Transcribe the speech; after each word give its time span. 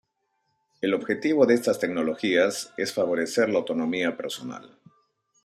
El 0.81 0.95
objetivo 0.95 1.45
de 1.45 1.53
estas 1.53 1.77
tecnologías 1.77 2.73
es 2.75 2.91
favorecer 2.91 3.49
la 3.49 3.59
autonomía 3.59 4.17
personal. 4.17 4.79